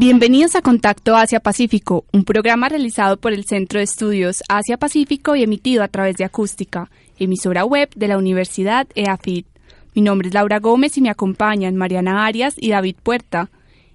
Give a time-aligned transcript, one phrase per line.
[0.00, 5.82] Bienvenidos a Contacto Asia-Pacífico, un programa realizado por el Centro de Estudios Asia-Pacífico y emitido
[5.82, 9.46] a través de Acústica, emisora web de la Universidad EAFIT.
[9.94, 13.50] Mi nombre es Laura Gómez y me acompañan Mariana Arias y David Puerta.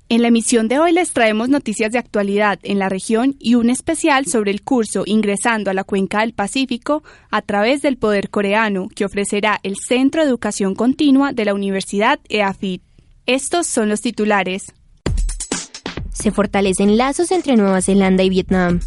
[0.07, 3.71] En la emisión de hoy les traemos noticias de actualidad en la región y un
[3.71, 7.01] especial sobre el curso Ingresando a la Cuenca del Pacífico
[7.31, 12.19] a través del Poder Coreano que ofrecerá el Centro de Educación Continua de la Universidad
[12.29, 12.83] EAFIT.
[13.25, 14.67] Estos son los titulares.
[16.15, 18.79] Se fortalecen lazos entre Nueva Zelanda y Vietnam.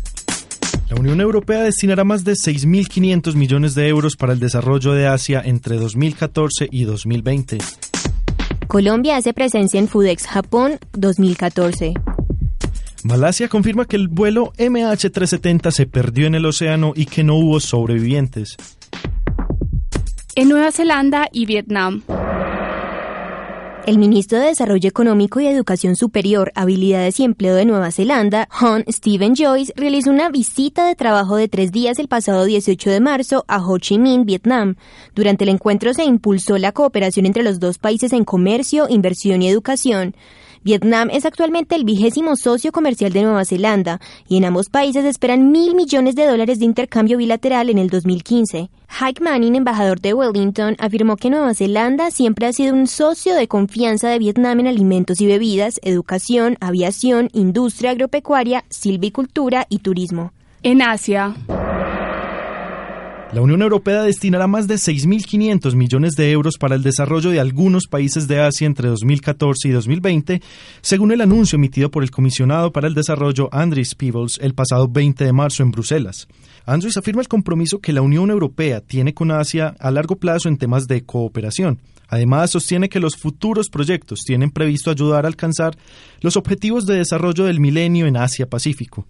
[0.88, 5.42] La Unión Europea destinará más de 6.500 millones de euros para el desarrollo de Asia
[5.44, 7.58] entre 2014 y 2020.
[8.66, 11.94] Colombia hace presencia en Fudex Japón 2014.
[13.04, 17.60] Malasia confirma que el vuelo MH370 se perdió en el océano y que no hubo
[17.60, 18.56] sobrevivientes.
[20.34, 22.02] En Nueva Zelanda y Vietnam.
[23.88, 28.84] El ministro de Desarrollo Económico y Educación Superior, Habilidades y Empleo de Nueva Zelanda, Hon
[28.86, 33.46] Stephen Joyce, realizó una visita de trabajo de tres días el pasado 18 de marzo
[33.48, 34.76] a Ho Chi Minh, Vietnam.
[35.14, 39.48] Durante el encuentro se impulsó la cooperación entre los dos países en comercio, inversión y
[39.48, 40.14] educación.
[40.64, 45.50] Vietnam es actualmente el vigésimo socio comercial de Nueva Zelanda y en ambos países esperan
[45.50, 48.70] mil millones de dólares de intercambio bilateral en el 2015.
[48.88, 53.48] Hike Manning, embajador de Wellington, afirmó que Nueva Zelanda siempre ha sido un socio de
[53.48, 60.32] confianza de Vietnam en alimentos y bebidas, educación, aviación, industria agropecuaria, silvicultura y turismo.
[60.62, 61.34] En Asia.
[63.30, 67.86] La Unión Europea destinará más de 6.500 millones de euros para el desarrollo de algunos
[67.86, 70.40] países de Asia entre 2014 y 2020,
[70.80, 75.26] según el anuncio emitido por el comisionado para el desarrollo Andris Peebles el pasado 20
[75.26, 76.26] de marzo en Bruselas.
[76.64, 80.56] Andris afirma el compromiso que la Unión Europea tiene con Asia a largo plazo en
[80.56, 81.80] temas de cooperación.
[82.08, 85.76] Además, sostiene que los futuros proyectos tienen previsto ayudar a alcanzar
[86.22, 89.06] los objetivos de desarrollo del milenio en Asia-Pacífico.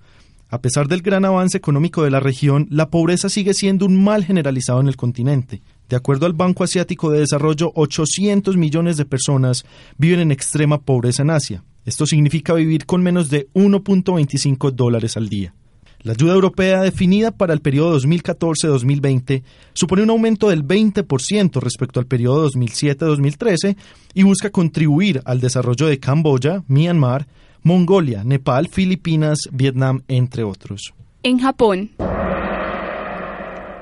[0.51, 4.25] A pesar del gran avance económico de la región, la pobreza sigue siendo un mal
[4.25, 5.61] generalizado en el continente.
[5.91, 9.67] De acuerdo al Banco Asiático de Desarrollo, 800 millones de personas
[9.99, 11.65] viven en extrema pobreza en Asia.
[11.85, 15.55] Esto significa vivir con menos de 1.25 dólares al día.
[16.01, 19.43] La ayuda europea definida para el periodo 2014-2020
[19.75, 23.77] supone un aumento del 20% respecto al periodo 2007-2013
[24.15, 27.27] y busca contribuir al desarrollo de Camboya, Myanmar,
[27.69, 30.95] Mongolia, Nepal, Filipinas, Vietnam, entre otros.
[31.23, 31.91] En Japón.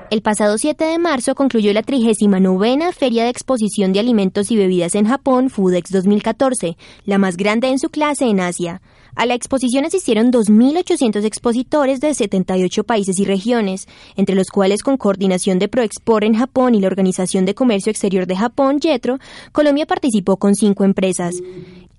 [0.09, 4.93] El pasado 7 de marzo concluyó la 39 Feria de Exposición de Alimentos y Bebidas
[4.95, 6.75] en Japón, Foodex 2014,
[7.05, 8.81] la más grande en su clase en Asia.
[9.15, 13.87] A la exposición asistieron 2.800 expositores de 78 países y regiones,
[14.17, 18.27] entre los cuales con coordinación de ProExport en Japón y la Organización de Comercio Exterior
[18.27, 19.17] de Japón, JETRO,
[19.53, 21.35] Colombia participó con cinco empresas.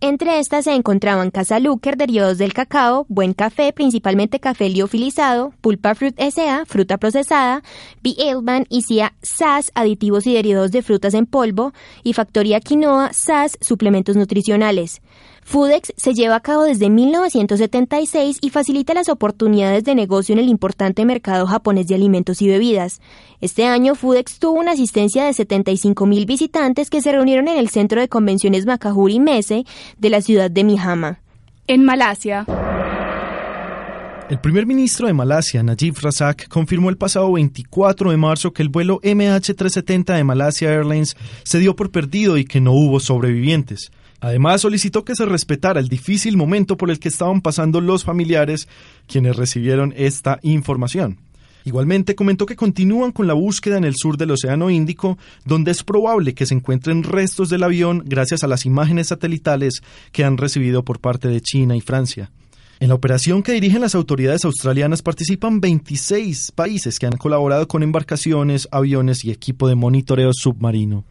[0.01, 5.97] Entre estas se encontraban Casa Luker, derivados del cacao, Buen Café, principalmente café liofilizado, Pulpa
[5.97, 7.65] Fruit S.A., fruta procesada,
[8.01, 8.15] B.
[8.17, 11.73] Elban y CIA SAS, aditivos y derivados de frutas en polvo,
[12.05, 15.03] y Factoría Quinoa SAS, suplementos nutricionales.
[15.49, 20.49] Foodex se lleva a cabo desde 1976 y facilita las oportunidades de negocio en el
[20.51, 23.01] importante mercado japonés de alimentos y bebidas.
[23.41, 27.71] Este año Foodex tuvo una asistencia de 75 mil visitantes que se reunieron en el
[27.71, 29.65] Centro de Convenciones Makahuri Mese
[29.97, 31.21] de la ciudad de Mihama.
[31.67, 32.45] En Malasia.
[34.29, 38.69] El primer ministro de Malasia, Najib Razak, confirmó el pasado 24 de marzo que el
[38.69, 43.91] vuelo MH370 de Malasia Airlines se dio por perdido y que no hubo sobrevivientes.
[44.21, 48.69] Además, solicitó que se respetara el difícil momento por el que estaban pasando los familiares
[49.07, 51.19] quienes recibieron esta información.
[51.65, 55.85] Igualmente comentó que continúan con la búsqueda en el sur del Océano Índico, donde es
[55.85, 60.83] probable que se encuentren restos del avión gracias a las imágenes satelitales que han recibido
[60.83, 62.31] por parte de China y Francia.
[62.81, 67.83] En la operación que dirigen las autoridades australianas participan 26 países que han colaborado con
[67.83, 71.05] embarcaciones, aviones y equipo de monitoreo submarino.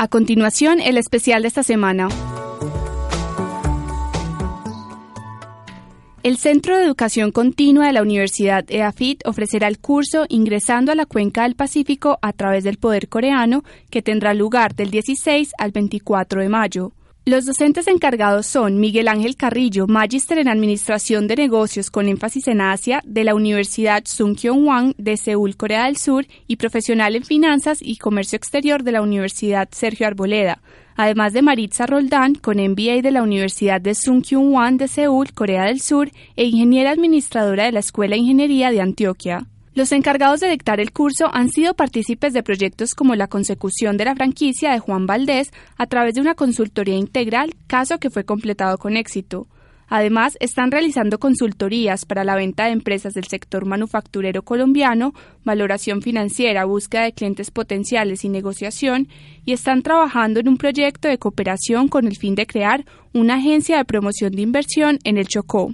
[0.00, 2.08] A continuación, el especial de esta semana.
[6.22, 11.04] El Centro de Educación Continua de la Universidad EAFIT ofrecerá el curso Ingresando a la
[11.04, 16.42] Cuenca del Pacífico a través del Poder Coreano, que tendrá lugar del 16 al 24
[16.42, 16.92] de mayo.
[17.28, 22.62] Los docentes encargados son Miguel Ángel Carrillo, Magister en Administración de Negocios con énfasis en
[22.62, 27.80] Asia de la Universidad Sungkyung Hwang de Seúl, Corea del Sur, y profesional en Finanzas
[27.82, 30.62] y Comercio Exterior de la Universidad Sergio Arboleda,
[30.96, 35.82] además de Maritza Roldán, con MBA de la Universidad de Sungkyung-Wan de Seúl, Corea del
[35.82, 39.46] Sur, e ingeniera administradora de la Escuela de Ingeniería de Antioquia.
[39.74, 44.06] Los encargados de dictar el curso han sido partícipes de proyectos como la consecución de
[44.06, 48.78] la franquicia de Juan Valdés a través de una consultoría integral, caso que fue completado
[48.78, 49.46] con éxito.
[49.90, 56.66] Además, están realizando consultorías para la venta de empresas del sector manufacturero colombiano, valoración financiera,
[56.66, 59.08] búsqueda de clientes potenciales y negociación,
[59.46, 62.84] y están trabajando en un proyecto de cooperación con el fin de crear
[63.14, 65.72] una agencia de promoción de inversión en el Chocó.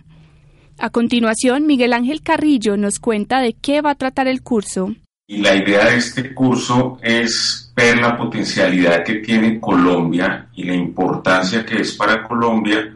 [0.78, 4.94] A continuación, Miguel Ángel Carrillo nos cuenta de qué va a tratar el curso.
[5.26, 10.74] Y la idea de este curso es ver la potencialidad que tiene Colombia y la
[10.74, 12.94] importancia que es para Colombia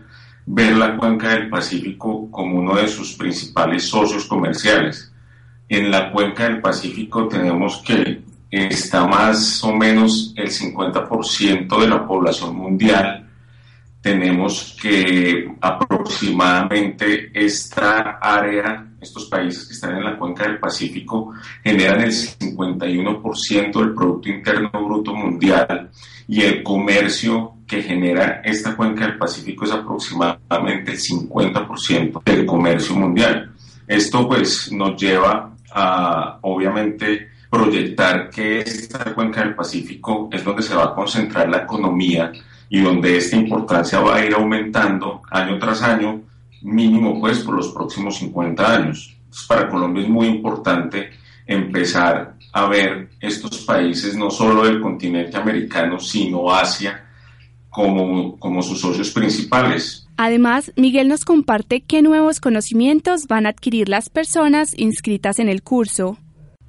[0.50, 5.12] ver la cuenca del Pacífico como uno de sus principales socios comerciales.
[5.69, 12.06] En la cuenca del Pacífico tenemos que está más o menos el 50% de la
[12.06, 13.27] población mundial.
[14.00, 21.35] Tenemos que aproximadamente esta área, estos países que están en la cuenca del Pacífico,
[21.65, 25.91] generan el 51% del Producto Interno Bruto Mundial
[26.29, 32.97] y el comercio que genera esta cuenca del Pacífico es aproximadamente el 50% del comercio
[32.97, 33.53] mundial.
[33.87, 40.75] Esto pues nos lleva a obviamente proyectar que esta cuenca del Pacífico es donde se
[40.75, 42.33] va a concentrar la economía
[42.69, 46.23] y donde esta importancia va a ir aumentando año tras año,
[46.62, 49.15] mínimo pues por los próximos 50 años.
[49.47, 51.11] para Colombia es muy importante
[51.47, 57.05] empezar a ver estos países no solo del continente americano, sino Asia,
[57.70, 60.06] como, como sus socios principales.
[60.17, 65.62] Además, Miguel nos comparte qué nuevos conocimientos van a adquirir las personas inscritas en el
[65.62, 66.19] curso.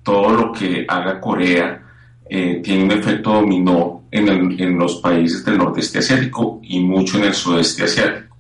[0.04, 1.89] Todo lo que haga Corea
[2.30, 7.34] eh, tiene un efecto dominó en, los países del nordeste asiático y mucho en el
[7.34, 8.36] sudeste asiático.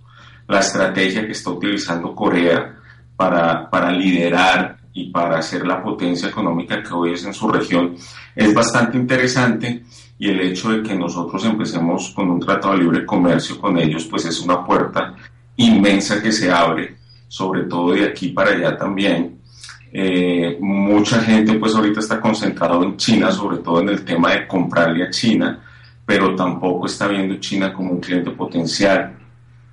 [0.47, 2.75] La estrategia que está utilizando Corea
[3.15, 7.95] para, para liderar y para ser la potencia económica que hoy es en su región
[8.35, 9.83] es bastante interesante
[10.19, 14.05] y el hecho de que nosotros empecemos con un tratado de libre comercio con ellos,
[14.05, 15.15] pues es una puerta
[15.55, 16.97] inmensa que se abre,
[17.27, 19.38] sobre todo de aquí para allá también.
[19.91, 24.47] Eh, mucha gente pues ahorita está concentrado en China, sobre todo en el tema de
[24.47, 25.59] comprarle a China,
[26.05, 29.17] pero tampoco está viendo China como un cliente potencial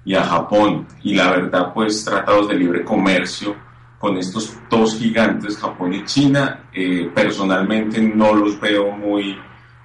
[0.04, 0.86] y a Japón.
[1.02, 3.56] Y la verdad pues tratados de libre comercio
[3.98, 9.36] con estos dos gigantes, Japón y China, eh, personalmente no los veo muy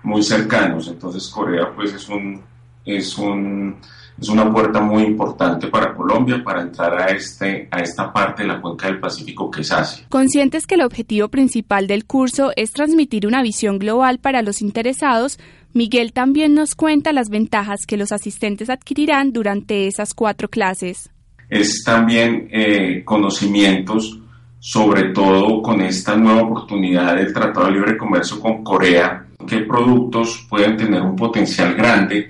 [0.04, 0.88] muy cercanos.
[0.88, 2.42] Entonces Corea pues es un,
[2.86, 3.78] es un
[4.20, 8.50] es una puerta muy importante para Colombia para entrar a, este, a esta parte de
[8.50, 10.06] la cuenca del Pacífico que es Asia.
[10.10, 15.40] Conscientes que el objetivo principal del curso es transmitir una visión global para los interesados,
[15.74, 21.10] Miguel también nos cuenta las ventajas que los asistentes adquirirán durante esas cuatro clases.
[21.50, 24.20] Es también eh, conocimientos,
[24.60, 30.46] sobre todo con esta nueva oportunidad del Tratado de Libre Comercio con Corea, qué productos
[30.50, 32.30] pueden tener un potencial grande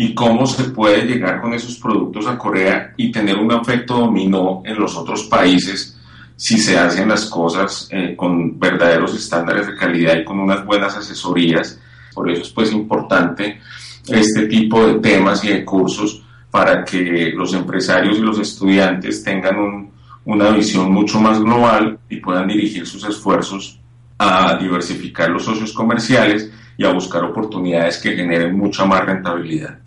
[0.00, 4.62] y cómo se puede llegar con esos productos a Corea y tener un efecto dominó
[4.64, 5.98] en los otros países
[6.36, 10.96] si se hacen las cosas eh, con verdaderos estándares de calidad y con unas buenas
[10.96, 11.80] asesorías.
[12.14, 13.60] Por eso es pues importante
[14.06, 19.90] este tipo de temas y de cursos para que los empresarios y los estudiantes tengan
[20.24, 23.80] una visión mucho más global y puedan dirigir sus esfuerzos
[24.16, 29.80] a diversificar los socios comerciales y a buscar oportunidades que generen mucha más rentabilidad.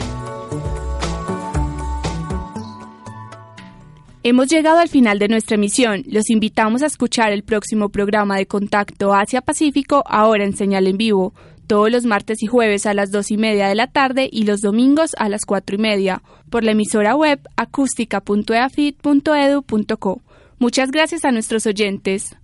[4.23, 6.03] Hemos llegado al final de nuestra emisión.
[6.05, 11.33] Los invitamos a escuchar el próximo programa de Contacto Asia-Pacífico ahora en señal en vivo,
[11.65, 14.61] todos los martes y jueves a las dos y media de la tarde y los
[14.61, 20.21] domingos a las cuatro y media, por la emisora web acústica.eafit.edu.co.
[20.59, 22.37] Muchas gracias a nuestros oyentes.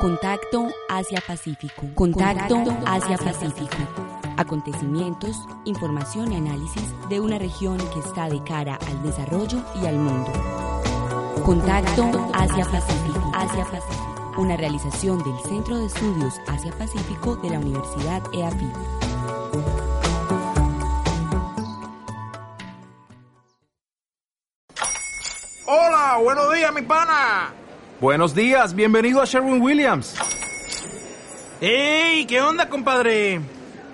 [0.00, 1.90] Contacto Asia Pacífico.
[1.94, 2.56] Contacto
[2.86, 3.76] Asia Pacífico.
[4.36, 9.96] Acontecimientos, información y análisis de una región que está de cara al desarrollo y al
[9.96, 10.73] mundo.
[11.42, 13.32] Contacto Asia-Pacífico.
[13.34, 14.32] Asia-Pacífico.
[14.38, 18.74] Una realización del Centro de Estudios Asia-Pacífico de la Universidad EAFIT.
[25.66, 27.52] Hola, buenos días, mi pana.
[28.00, 30.14] Buenos días, bienvenido a Sherwin Williams.
[31.60, 32.24] ¡Ey!
[32.26, 33.40] ¿Qué onda, compadre?